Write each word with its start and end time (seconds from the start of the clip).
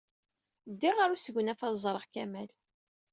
Ddiɣ 0.71 0.95
ɣer 0.97 1.09
usegnaf 1.15 1.59
ad 1.67 1.71
d-ẓreɣ 1.73 2.05
Kamal. 2.13 2.49